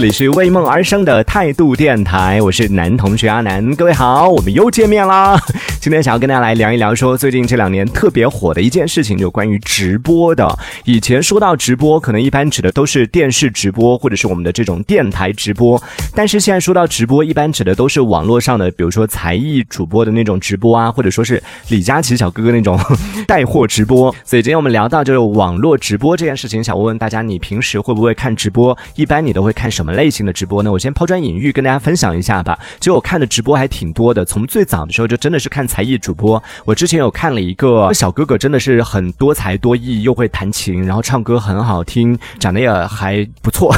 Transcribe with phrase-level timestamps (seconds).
[0.00, 5.38] 这里是为梦而生的态度电台，我是男同学阿南，各位好，我们又见面啦。
[5.78, 10.58] 今天想要跟大家来聊一聊，说最近这两年特别火的一件事情，就关于直播的。
[10.84, 15.82] 以前说到直播，可能一般指的都是电视直播，或者是我们的这种电台直播。
[16.14, 22.78] 但是现在说到直播，一般指的都是网络上的，比如说才艺主播的那种直播啊，或者说是李佳琦小哥哥那种
[23.28, 24.14] 带货直播。
[24.24, 28.76] 所以今天我们聊到就是网络直播这件事情，想问问大家，你平时会不会看直播？
[28.94, 30.70] 一般你都会看什么类型的直播呢？
[30.70, 32.58] 我先抛砖引玉，跟大家分享一下吧。
[32.78, 35.70] 其实我看的直播还挺多的，从最早的时候就真的是看。
[35.70, 43.72] 才艺主播，我之前有看了一个小哥哥，真的是很多才多艺，又会弹琴，然后唱歌很好听，长得也还不错，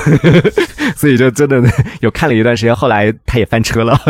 [0.97, 1.63] 所以就真的
[2.01, 2.75] 有看了一段时间。
[2.75, 4.01] 后来他也翻车了，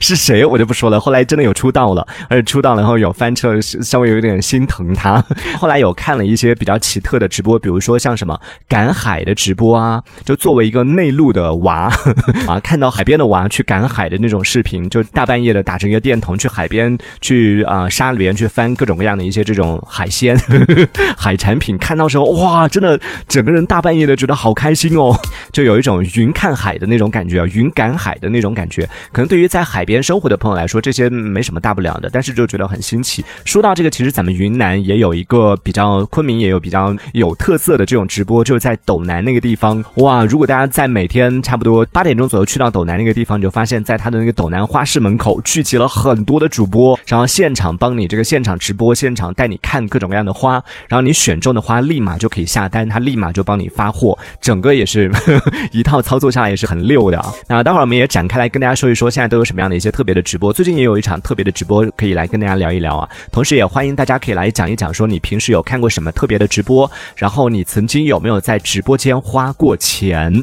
[0.00, 0.98] 是谁我就不说了。
[0.98, 5.24] 后来真的有出道了，而且出道了后有翻车，稍微有点心疼他。
[5.60, 8.36] 后来有看了一些比较奇特的直播，比如说像什么
[8.66, 11.92] 赶海的直播啊，就作为一个内陆的娃
[12.48, 16.96] 啊，看到海边的娃去赶海的那种视频，就大半夜的打着一个电筒去海边。
[17.20, 20.38] 去啊沙里边去翻各种各样的一些这种海鲜、
[21.18, 22.98] 海产品，看到时候哇，真的
[23.28, 25.14] 整个人大半夜的觉得好开心哦，
[25.52, 28.88] 就有一种云看海的那种感觉啊，云赶海的那种感觉。
[29.10, 33.24] 可能对于在海边生活的朋友来说，这些没什么大不了的，但是就觉得很新奇。
[33.44, 40.24] 说到这个，其实咱们云南也有一个比较，昆明也有比较有特色的这种直播，就是在斗南那个地方哇。
[40.24, 46.98] 如果大家在每天差不多八点钟左右去到斗南那个地方，你就发现在他的那个斗南花市门口聚集了很多的主播。
[47.06, 50.52] 然后现场帮你这个现场直播，现场带你看各种各样的花，
[50.88, 55.12] 然后你选中的花立马就可以下单，他立马就帮你发货，整个也是
[55.70, 57.22] 一套操作下来也是很溜的。
[57.46, 60.50] 那待会儿我们也展开来跟大家说一说，现在都有什么样的一些特别的直播。
[60.50, 70.42] 最近也有一场特别的直播可以来跟大家聊一聊啊，同时也欢迎大家可以来讲一讲，说你平时有看过什么特别的直播，然后你曾经有没有在直播间花过钱，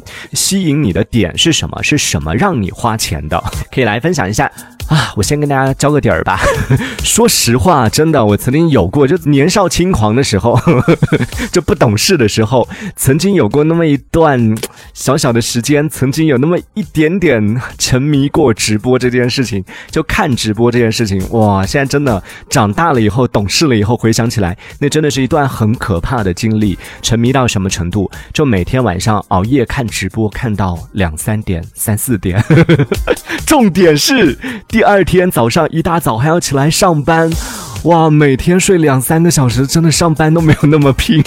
[0.60, 1.82] 吸引你的点是什么？
[1.82, 3.42] 是什么让你花钱的？
[3.72, 4.44] 可以来分享一下。
[4.88, 6.40] 啊，我先跟大家交个底儿吧。
[7.04, 10.60] 说实话，真的，我曾经有过，就年少轻狂的时候，
[11.52, 14.54] 就不懂事的时候，曾经有过那么一段
[14.92, 21.24] 小小的时间，曾经有那么一点点沉迷过直播这件事情，就看直播这件事情。
[21.30, 26.76] 哇，现在真的长大了以后，懂事了以后，回想起来，那真的是一段很可怕的经历。
[27.00, 28.10] 沉迷到什么程度？
[28.34, 32.44] 就每天晚上熬夜看直播，看到两三点、三四点。
[33.46, 34.80] 重点是第。
[34.80, 37.30] 第二天早上一大早还要起来上班，
[37.82, 38.08] 哇！
[38.08, 41.22] 每天睡两三个小时，真的上班都没有那么拼。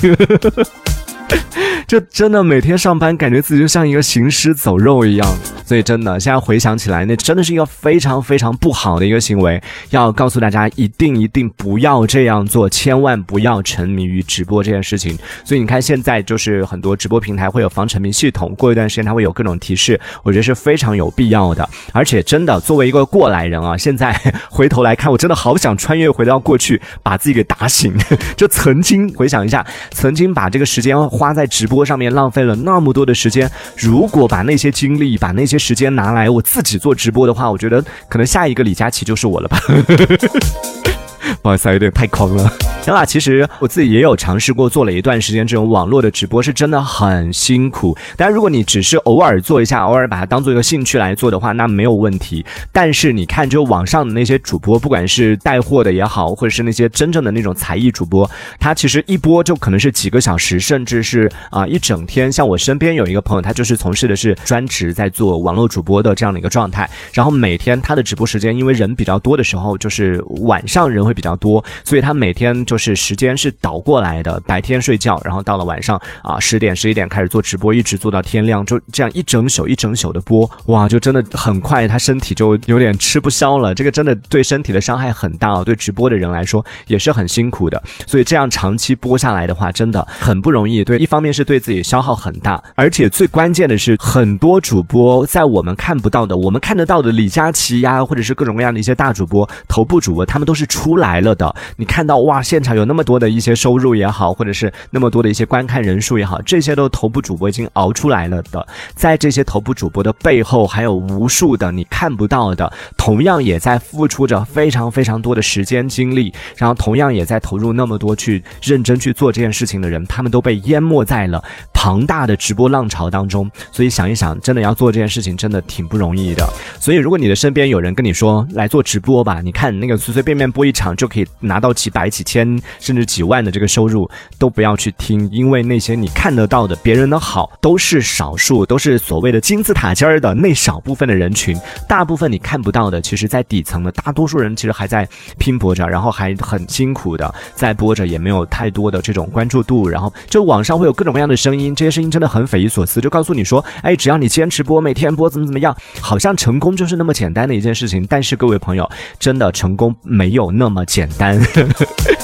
[1.87, 5.27] 就真的每天上班，感觉自己就像一个行尸走肉一样。
[5.65, 9.61] 所以真的，现在回想起来，那真的是一个非常非常不好的一个行为。
[9.91, 15.17] 要告诉大家，一定一定不要这样做，千万不要沉迷于直播这件事情。
[15.43, 21.67] 所以你看，现在就是很多直播平台会有防沉迷系统，过一段时间它会有各种提示，我觉得是非常有必要的。
[21.93, 24.13] 而且真的，作为一个过来人啊，现在
[24.49, 27.93] 回头来看，我真的好想穿越回到过去，把自己给打醒。
[28.35, 31.73] 就曾经回想一下，曾经把这个时间花在直直。
[31.73, 39.57] 播上面浪费了那么多的时间，如果把那些精力、把那些时间拿来我自己做直播的话，我觉得可能下一个李佳琦就是我了吧。
[41.41, 42.51] 不好意思，有点太狂了。
[42.81, 47.95] 行啦，其实我自己也有尝试过，做了一段时间这种网络的直播，是真的很辛苦。
[48.17, 52.45] 但，如果你只是偶尔做一下，偶尔把它当做一个兴趣来做的话，那没有问题。
[52.73, 58.29] 但是你看，就网上的那些主播，不管是带货的也好，或者是那些真正的那种才艺主播，
[58.59, 62.29] 他其实一播就可能是几个小时，甚至是啊一整天。
[62.29, 66.89] 像我身边有一个朋友，他就是从事的是专职在做网络主播的这样的一个状态。
[67.13, 72.77] 然后每天他的直播时间，因为人比较多的时候，就是晚上人会比比较多，所以他每天就。
[72.83, 83.73] 是时间是倒过来的，白天睡觉，然后到了晚上啊十点十一点开始做直播，一直做到天亮，就这样一整宿一整宿的播，哇，就真的很快，他身体就有点吃不消了。
[83.73, 87.81] 这个真的对身体的伤害很大，对直播的人来说也是很辛苦的。
[88.05, 90.83] 所以这样长期播下来的话，真的很不容易。
[90.83, 101.53] 对，一方面是对自己消耗很大，而且最关键的是，很多主播在我们看不到的，我们看得到的李佳琦呀，或者是各种各样的一些大主播、头部主播，他们都是出来来了的。
[101.75, 108.65] 你看到哇，现场有那么多的一些收入也好，或者是那么多的一些观看人数也好，这些都头部主播已经熬出来了的。
[108.95, 123.51] 在这些头部主播的背后，还有无数的你看不到的，同样也在付出着非常非常多的时间精力，然后同样也在投入那么多去认真去做这件事情的人，他们都被淹没在了庞大的直播浪潮当中。
[123.71, 126.47] 所以想一想，真的要做这件事情，真的挺不容易的。
[126.79, 132.43] 所以如果你的身边有人跟你说来做直播吧，你看那个随随便便播一场就可以拿到几百几千。
[132.79, 141.57] 甚至几万的这个收入，都不要去听，因为那些你看得到的别人的好，都是少数，都是所谓的金字塔尖儿的那少部分的人群，
[141.87, 145.07] 大部分你看不到的，其实在底层的大多数人其实还在
[145.37, 161.39] 拼搏着，然后还很辛苦的在播着，也没有太多的这种关注度，然后就网上会有各种各样的声音，这些声音真的很匪夷所思，就告诉你说，哎，只要你坚持播，每天播怎么怎么样，好像成功就是那么简单的一件事情，但是各位朋友，真的成功没有那么简单。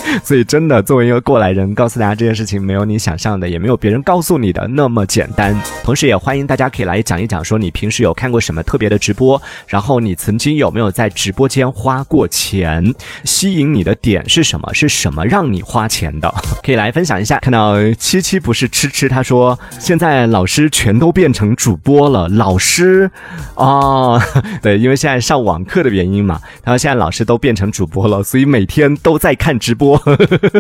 [0.23, 5.55] 所以，真的作为一个过来人，告诉大家这件事情没有你想象的，也没有别人告诉你的那么简单。
[5.83, 12.93] 同时，也欢迎大家可以来讲一讲，说你平时有看过什么特别的直播，然后你曾经有没有在直播间花过钱，
[13.23, 14.73] 吸引你的点是什么？
[14.73, 16.33] 是什么让你花钱的？
[16.63, 17.39] 可以来分享一下。
[17.39, 22.27] 看到七七不是吃吃，他说现在老师全都变成主播了。
[22.29, 23.09] 老师，
[23.55, 24.21] 哦，
[24.61, 29.98] 对，因为现在上网课的原因嘛，然后现在老师都变成主播了，所以每天都在看直播。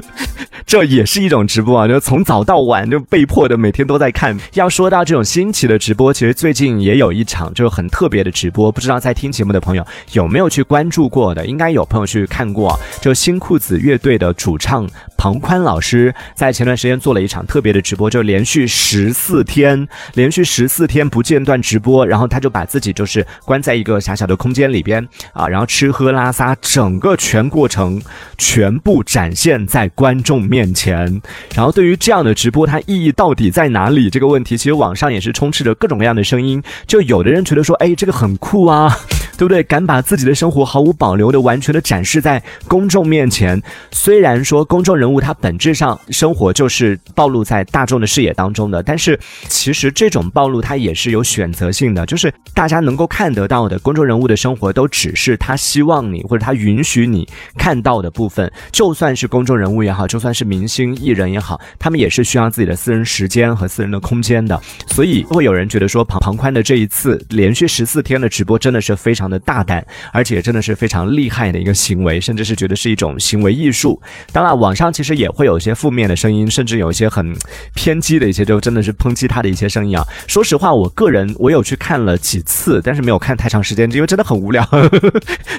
[0.65, 4.37] 这也是一种直播啊，就从早到晚就被迫的每天都在看。
[4.53, 11.45] 要说到这种新奇的直播，其实最近也有一场就是很特别的直播，不知道在听节目的朋友有没有去关注过的？
[11.45, 12.77] 应该有朋友去看过。
[13.01, 14.87] 就新裤子乐队的主唱
[15.19, 28.01] 庞宽老师在前段时间做了一场特别的直播，就连续十四天，连续十四天不间断直播，然后他就把自己就是关在一个狭小的空间里边啊，然后吃喝拉撒整个全过程
[28.37, 31.21] 全部展现在观众面前。
[31.53, 34.09] 然后对于这样的直播，它意义到底在哪里？
[34.09, 36.63] 这个问题，其实网上也是充斥着各种各样的声音。
[36.87, 38.97] 就有的人觉得说，哎，这个很酷啊。
[39.39, 39.63] 对不对？
[39.63, 43.61] 敢把自己的生活毫无保留的、完全的展示在公众面前。
[43.89, 57.25] 虽然说公众人物他本质上生活就是暴露在大众的视野当中的，但是其实这种暴露它也是有选择性的，就是大家能够看得到的公众人物的生活，都只是他希望你或者他允许你
[57.57, 58.51] 看到的部分。
[58.73, 64.59] 就算是公众人物也好，就算是明星艺人也好，他们也是需要自己的私人时间和私人的空间的。
[64.87, 69.28] 所以会有人觉得说，庞庞宽的这一次连续十四天的直播真的是非常。
[69.29, 74.01] 的大胆，而且真的是非常厉害的一个行为，甚至是觉得是一种行为艺术。
[74.31, 77.35] 当然，网上其实也会有一些负面的声音，甚至有一些很
[77.73, 80.05] 偏激的一些，就真的是抨击他的一些声音啊。
[80.27, 84.67] 说实话，我个人我有去看了几次，但是没有看太长时间，因为真的很无聊。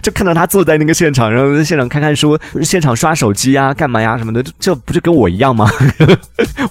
[0.03, 5.71] 就看到他坐在那个现场，然后现场看看书，现场刷手机啊，干嘛呀什么的，这不就跟我一样吗？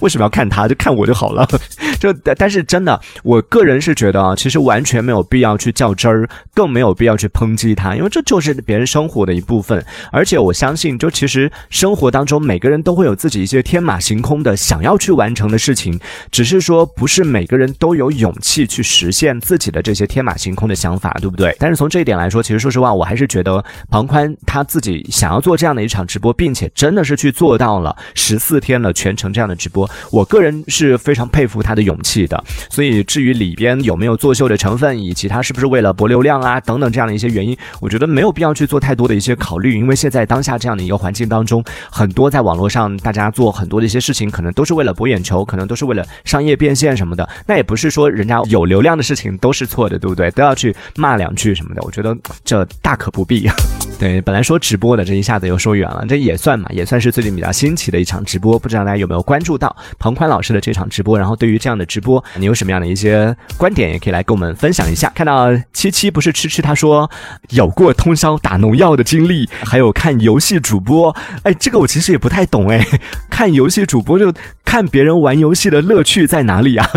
[0.00, 0.68] 为什么要看他？
[0.68, 1.48] 就看我就好了。
[1.98, 6.89] 就但是真的，我个人是觉得啊，其实完全没有必要去较真儿，更没有。
[6.90, 9.82] 有必要去抨击他，因为这就是别人生活的一部分。
[10.12, 15.98] 而且我相信，就其实生活当中每个人都会有自己一些天马行空的想要去完成的事情，
[16.30, 21.54] 只是说不是每个人都有勇气去实现自己的这些天马行空的想法，对不对？
[21.58, 32.42] 但是从这一点来说，其实说实话，我还是觉得庞宽他自己想要做这样的一场直播，并且真的是去做到了十四天了全程这样的直播，我个人是非常佩服他的勇气的。
[32.68, 36.80] 所以至于里边有没有作秀的成分，以及他是不是为了博流量啊等。
[36.80, 47.28] 等这样的一些原因，我觉得没有必要去做太多的一些考虑，因为现在当下这样的一个环境当中，很多在网络上大家做很多的一些事情，可能都是为了博眼球，可能都是为了商业变现什么的。
[47.46, 50.30] 那也不是说人家有流量的事情都是错的，对不对？
[50.30, 53.46] 都要去骂两句什么的，我觉得这大可不必。
[54.00, 58.58] 对，本来说直播的，这一下子又说远了，这也算嘛，也算是最近比较新奇的一场直播。
[58.58, 61.18] 不知道大家有没有关注到彭宽老师的这场直播？
[61.18, 65.12] 然后对于这样的直播，你有什么样的一些观点，也可以来跟我们分享一下。
[65.14, 66.74] 看到七七不是吃吃他。
[66.80, 67.10] 说
[67.50, 71.14] 有过通宵打农药的经历，还有看游戏主播。
[71.42, 72.82] 哎，这个我其实也不太懂哎。
[73.28, 74.32] 看游戏主播就
[74.64, 76.88] 看别人玩游戏的乐趣在哪里呀？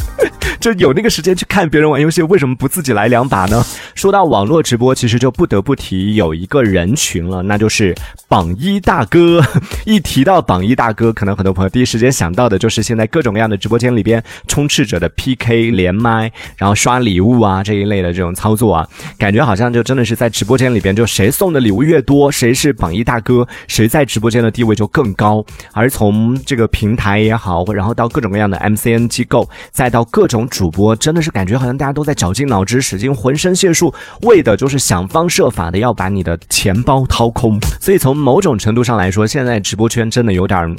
[0.60, 3.62] 就有那个时间去看别人玩游戏，为什么不自己来两把呢？
[3.94, 7.94] 说到网络直播，其实就不得不提有一个人群了，那就是
[8.28, 9.42] 榜一大哥。
[9.84, 18.88] 一提到榜一大哥，可能很多朋友第一时间想到的就是现在各种各样的直播间里边充斥着的 PK 连麦，然后刷礼物啊这一类的这种操作啊，
[19.18, 25.44] 感觉好像就真的是在直播间里边，就谁送的礼物越多，谁是榜一大哥，谁在直播间的地位就更高。
[25.72, 30.48] 而从这个平台也好，然后到各种各样的 MCN 机构，再到各种。
[30.48, 37.58] 主播真的是感觉好像大家都在绞尽脑汁、使尽浑身解数，为的就是想方设法的要把你的钱包掏空。
[37.80, 40.76] 所以从某种程度上来说，现在直播圈真的有点。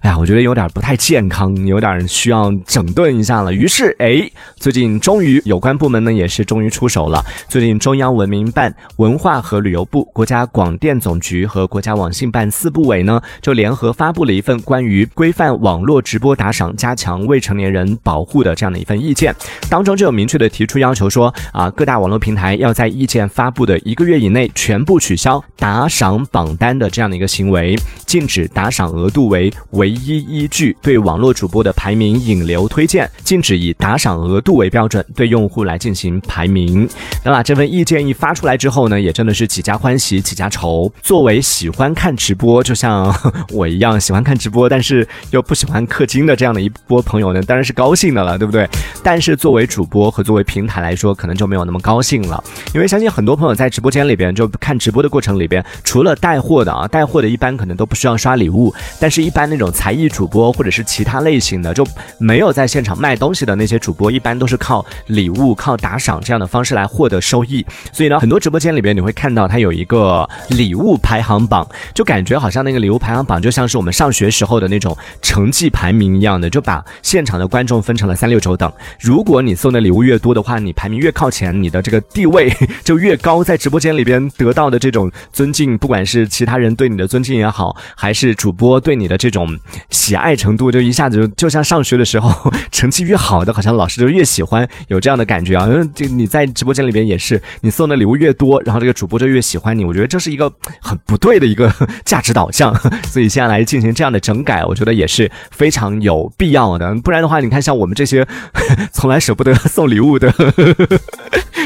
[0.00, 3.52] 哎呀，我觉得有点不太健康，有点需要整顿一下了。
[3.52, 7.24] 于是，哎，最近终于有关部门呢也是终于出手了。
[7.48, 19.34] 最近，中央文明办、文化和旅游部、国家广电总局和国家网信办四部委呢，就联合发布了一份关于规范网络直播打赏、加强未成年人保护的这样的一份意见。
[19.68, 27.76] 当中就有明确的提出要求说，啊，各大网络平台要在意见发布的一个月以内全部取消打赏榜单的这样的一个行为，
[28.06, 36.86] 禁止打赏额度为违唯一依据对网络主播的排名引流推荐，禁止以打赏额度为标准对用户来进行排名。
[37.24, 40.92] 那么这份意见一发出来之后呢，也真的是几家欢喜几家愁。
[41.00, 43.14] 作为喜欢看直播，就像
[43.50, 48.68] 我一样喜欢看直播，但是又不喜欢氪金的这样的一波朋友呢，当然是高兴的了，对不对？
[49.02, 61.86] 但是作为主播和作为平台来说，可能就没有那么高兴了，因为相信很多朋友在直播间里边就看直播的过程里边，除了带货的啊，带货的一般可能都不需要刷礼物，但是一般那种才艺主播或者是其他类型的，就
[62.18, 67.64] 没有在现场卖东西的那些主播，一般都是靠礼物、靠打赏这样的方式来获得收益。
[67.92, 78.72] 所以呢，很多直播间里边你会看到它有一个礼物排行榜，就感觉好像那个礼物排行榜就像是我们上学时候的那种成绩排名一样的，就把现场的观众分成了三六九等。
[79.00, 89.56] 如果你送的礼物越多的话，你排名越靠前，你的这个地位就越高，在直播间里边得到的这种尊敬，不管是其他人对你的尊敬也好，还是主播对你的这种
[89.90, 95.66] 喜爱程度，就一下子就就像上学的时候成绩越好的，好像老师就越喜欢，有这样的感觉啊。
[95.66, 99.84] 因为这你在直播间里边也是，你送的礼物越多，然后这个主播就越喜欢你。
[99.84, 101.72] 我觉得这是一个很不对的一个
[102.04, 102.74] 价值导向，
[103.08, 106.94] 所以现在来进行这样的整改，我觉得也是非常有必要的。
[106.96, 108.26] 不然的话，你看像我们这些
[108.92, 110.32] 从来舍不得送礼物的。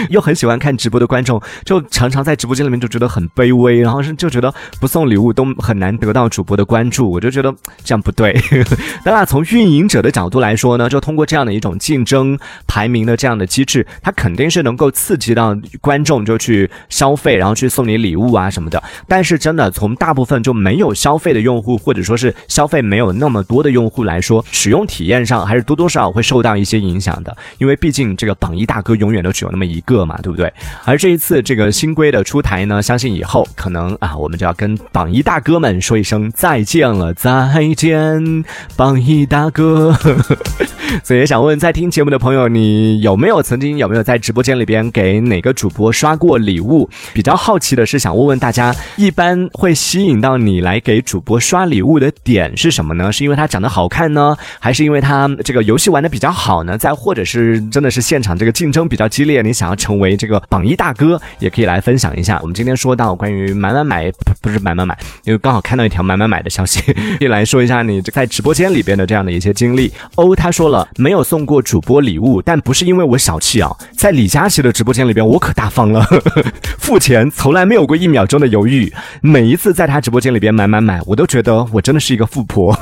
[0.11, 8.39] 又很喜欢看直播的观众，就常常在直播间里面就觉得很卑微，然后是就觉得不送礼物都很难得到主播的关注，我就觉得这样不对。
[9.05, 18.83] 当然，从运营者的角度来说呢，就通过这样的一种竞争排名的这样的机制，它肯定是能够刺激到观众就去消费，然后去送你礼物啊什么的。
[19.09, 29.92] 但是真的从大部分就没有消费的用户，或者说是消费没有那么多的用户来说，使用体验上还是多多少少会受到一些影响的，因为毕竟这个榜一大哥永远都只有那么一个。
[29.93, 30.53] 个嘛，对不对？
[30.85, 38.45] 而这一次这个新规的出台呢，相信以后可能啊，我们就要跟榜一大哥们说一声再见了，再见，
[38.77, 39.97] 榜一大哥。
[41.05, 46.89] 所以也想问在听节目的朋友，你有没有曾经有没有在直播间里边给哪个主播刷过礼物？
[47.15, 53.11] 比较好奇的是，想问问大家，一般会吸引到你来给主播刷礼物的点是什么呢？
[53.11, 56.77] 是因为他长得好看呢，还是因为他这个游戏玩的比较好呢？
[56.77, 62.39] 再或者是真的是现场这个竞争比较激烈，你想成为这个榜一大哥，也可以来分享一下。
[62.43, 66.81] 我们今天说到关于买买买，不是买买买，因为刚好看到一条买买买的消息，
[67.19, 69.93] 可以来说一下你在直播间里边的这样的一些经历。
[70.17, 76.05] 欧他说了，没有送过主播礼物，但不是因为我小气啊，在李佳琦的直播间里边，我可大方了，
[76.79, 78.93] 付钱从来没有过一秒钟的犹豫。
[79.21, 82.77] 每一次在他直播间里边买买买，我都觉得我真的是一个富婆。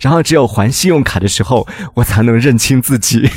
[0.00, 3.28] 然后只有还信用卡的时候，我才能认清自己。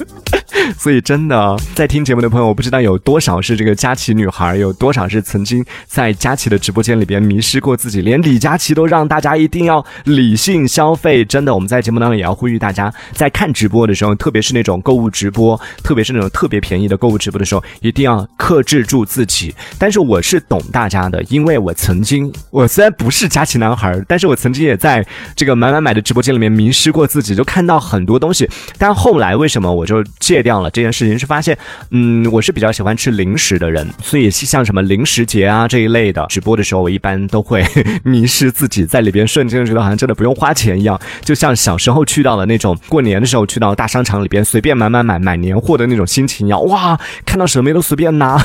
[0.78, 11.24] 所以真的，在听节目的朋友，我不知道有多少是这个佳琪女孩，有多少是曾经在佳琪的直播间里边迷失过自己，连李佳琦都让大家一定要理性消费。
[11.24, 19.54] 真的，我们在节目当中也要呼吁大家，在看直播的时候，特别是那种购物直播，特别是那种特别便宜的购物直播的时候，一定要克制住自己。
[19.78, 28.48] 但是我是懂大家的，因为我曾经，我虽然不是佳琪男孩，但是我曾经也在这个买买买的直播间里面迷失过自己，就看到很多东西。
[28.76, 31.16] 但后来为什么我就戒掉了这件事情？
[31.18, 31.56] 是发现，
[31.90, 37.64] 嗯，我是比较喜欢吃零食的人，所以像什么零食节啊这一类的直播的时候，我一般都会
[38.02, 48.38] 迷失自己在里边，瞬间觉得好像真的不用花钱一样，就像小时候去到了那种过年的时候去到大商场里边随便买买买买年货的那种心情一样，哇， 看到什么都随便拿。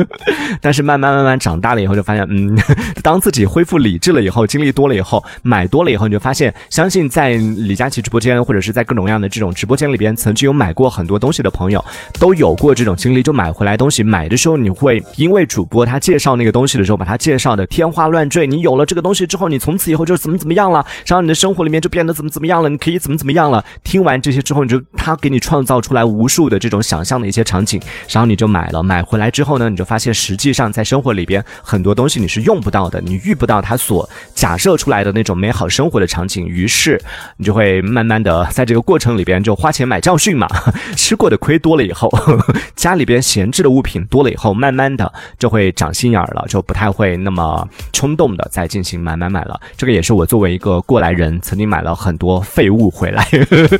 [0.60, 2.58] 但是慢慢慢慢长大了以后，就发现，嗯，
[3.02, 6.52] 当自己恢复理智了以后，经历多了以后，买多了以后，你就发现。
[6.70, 11.84] 相信在李佳琦直播间，或者是在各种各样的这种直播间里边，曾经有买过很多东西的朋友，
[12.18, 13.18] 都有过这种经历。
[13.28, 18.46] 就买回来东西，买的时候你会因为主播他介绍那个东西的时候，把他介绍的天花乱坠。
[18.46, 23.62] 你有了这个东西之后，你从此以后就怎么怎么样了，然后你的生活里面就变得怎么怎么样了，你可以怎么怎么样了。
[23.84, 28.82] 听完这些之后，你就他给你创造出来无数的这种想象的一些场景，然后你就买了。
[28.82, 36.47] 买回来之后呢，你就发现实际上在生活里边很多东西你是用不到的，你遇不到他所假设出来的那种美好生活的场景。
[36.48, 37.00] 于是，
[37.36, 40.48] 你就会慢慢的在这个过程里边就花钱买教训嘛。
[40.96, 42.10] 吃过的亏多了以后，
[42.74, 49.60] 家里边闲置的物品多了以后，慢慢的就会长心眼了，就不太会那么冲动的再进行买买买了。
[49.76, 53.26] 这个也是我作为一个过来人，曾经买了很多废物回来，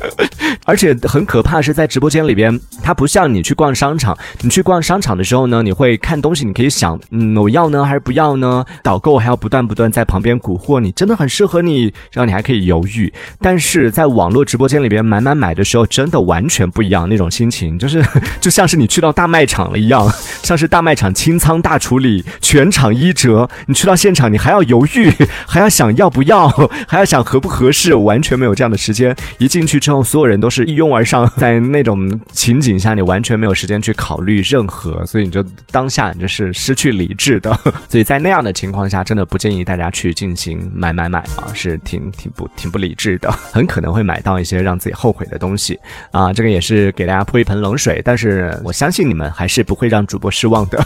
[0.65, 8.63] 而且很可怕是在直播间里边，它不像你去逛商场，你去逛商场的时候呢，你会看东西，你可以想，嗯，我要呢还是不要呢？
[8.83, 13.11] 导购还要不断不断在旁边蛊惑你，真的很适合你，然后你还可以犹豫。
[13.39, 18.03] 但是在网络直播间里边买买买的时候，真的完全不一样那种心情，就是
[18.39, 20.11] 就像是你去到大卖场了一样，
[20.43, 23.49] 像是大卖场清仓大处理，全场一折。
[23.67, 25.11] 你去到现场，你还要犹豫，
[25.47, 26.47] 还要想要不要，
[26.87, 29.15] 还要想合不合适，完全没有这样的时间。
[29.37, 37.57] 一进去之后，所有人都是一拥而上，在那种情景下，你完全没有时间去考虑任何，所以你就当下你就是失去理智的。
[37.87, 45.79] 所以在那样的情况下，真的不建议大家去进行买买买啊，是挺挺不挺不理智的，很可能会买到一些让自己后悔的东西
[46.11, 46.31] 啊。
[46.33, 50.83] 这个也是给大家泼一盆冷水，但是我相信你们还是不会让主播失望的。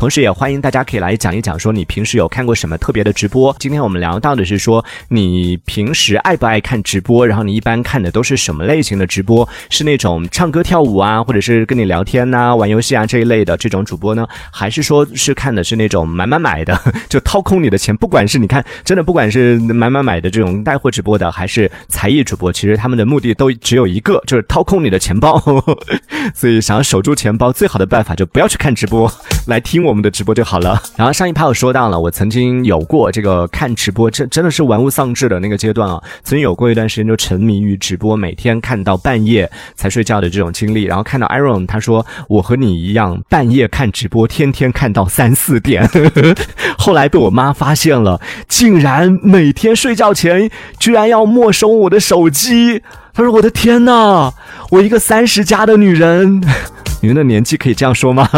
[0.00, 3.54] 同时，也欢迎大家可以来讲一讲，说你平时有看过什么特别的直播。
[3.58, 7.26] 今天我们聊到的是说，你平时爱不爱看直播？
[7.26, 9.46] 然后你一般看的都是什么类型的直播？
[9.68, 14.26] 是那种唱歌跳舞啊，或者是跟你聊天呐、玩游戏啊这一类的这种主播呢？
[14.50, 16.80] 还是说是看的是那种买买买的，
[17.10, 17.94] 就掏空你的钱？
[17.94, 25.38] 不管是你看，真的不管是买买买的这种带货直播的，还是才艺主播，其实他们的目的都只有一个，就是掏空你的钱包。
[26.34, 29.12] 所以，想要守住钱包，最好的办法就不要去看直播，
[29.46, 30.80] 来听我我们的直播就好了。
[30.96, 36.02] 然后上一趴我说到了，我曾经有过这个看直播，真真的是玩物丧志的那个阶段啊。
[36.22, 40.84] 曾经有过一段时间就沉迷于直播，每天看到半夜才睡觉的这种经历。
[40.84, 45.88] 然后看到 Iron 他说我和你一样，半夜看直播，天天看到三四点。
[46.78, 52.82] 后来被我妈发现了，竟然每天睡觉前居然要没收我的手机。
[53.12, 54.32] 他说：“我的天呐，
[54.70, 56.40] 我一个三十加的女人，
[57.00, 58.28] 你们的年纪可以这样说吗？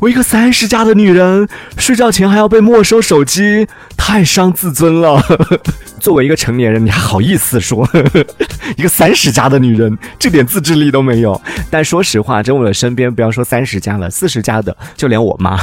[0.00, 1.48] 我一个三十加的女人，
[1.78, 5.22] 睡觉前还要被没收手机，太伤自尊了。
[6.00, 7.88] 作为一个成年人，你还好意思说
[8.76, 11.40] 一个三十加的女人，这点自制力都没有？
[11.70, 15.58] 但说实话，真我的身边，不要说三十加了，四十加的，就连我妈，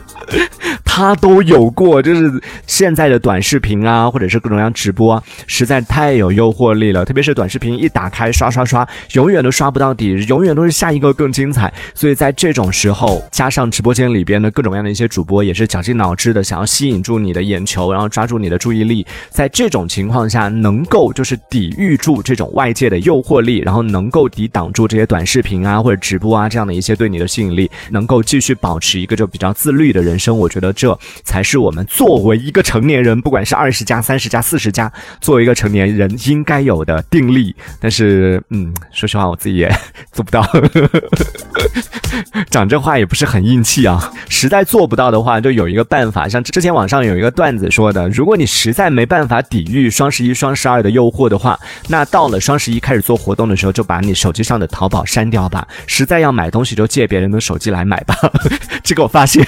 [0.84, 2.02] 她都有过。
[2.02, 2.30] 就是
[2.66, 7.04] 现在的短视频啊，或者是各种各样直播，实在太有诱惑力了。
[7.04, 11.72] 特别是短视频一打开，刷刷刷，永远都刷不到底，永远都是下一个更精彩。
[11.94, 19.06] 所以在这种时候，加加上直播间里边的各种各样的一些主播，也是绞尽脑汁的想要吸引住你的眼球，然后抓住你的注意力。
[19.28, 30.38] 在这种情况下，能够就是抵御住这种外界的诱惑力，然后能够抵挡住这些短视频啊或者直播啊这样的一些对你的吸引力，能够继续保持一个就比较自律的人生。
[30.38, 34.90] 我觉得这才是我们作为一个成年人， 不管是二十加、三十加、四十加，
[35.20, 37.54] 作为一个成年人应该有的定力。
[37.78, 39.70] 但是，嗯，说实话，我自己也
[40.12, 40.42] 做不到。
[42.50, 46.28] 讲这话也不是很硬气啊，实在做不到的话，就有一个办法。
[46.28, 55.66] 像之前网上有一个段子说的，如果你实在没办法抵御双十一、双十二的诱惑的话，那到了双十一开始做活动的时候，就把你手机上的淘宝删掉吧。
[55.86, 58.14] 实在要买东西，就借别人的手机来买吧。
[58.82, 59.46] 结 果发现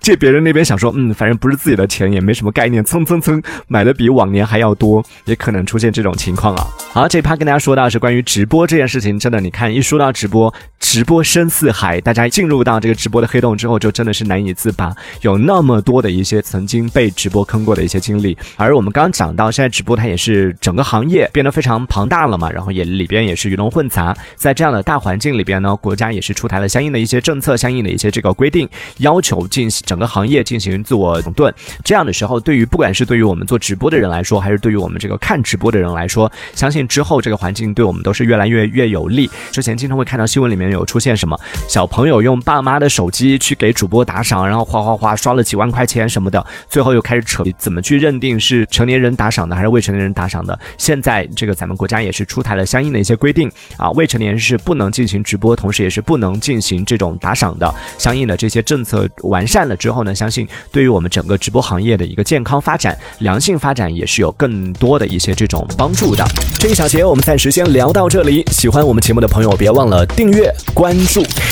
[0.00, 6.66] 借别人那边想说，嗯，反正不是自己的钱，也没什么概念，蹭蹭蹭买的比往年还要多，也可能出现这种情况啊。
[6.92, 14.94] 好，这一趴跟大家说到是关于直播这件事情，真的，你看一说到直播，直播深似海，大家进入到这个直播的黑洞之后，就真的是难以自拔。
[15.22, 31.54] 有那么多的一些曾经被直播坑过的一些经历，而我们刚刚讲到，现在直播它也是整个行业变得非常庞大了嘛，然后也里边也是鱼龙混杂，在这样的大环境里边呢，国家也是出台了相应的一些政策，相应的一些这个规定，要求进行整个行业进行自我整顿。
[31.84, 39.30] 这样的时候，对于不管是对于我们做直播的人来说，还是对于我们这个看直播的人来说，相信之后这个环境对我们都是越来越越有利。
[39.52, 50.58] 之前经常会看到新闻里面有出现什么小小朋友用爸妈的手机去给主播打赏，然后哗哗哗刷了几万块钱什么的，最后又开始扯怎么去认定是成年人打赏的还是未成年人打赏的。
[50.76, 57.74] 现在这个咱们国家也是出台了相应的一些规定啊，未成年人是不能进行直播，同时也是不能进行这种打赏的。
[57.96, 66.22] 相应的这些政策完善了之后呢，相信对于我们整个直播行业的一个健康发展、良性发展也是有更多的一些这种帮助的。
[66.58, 71.24] 这一小节我们暂时先聊到这里，喜欢我们节目的朋友别忘了订阅关注。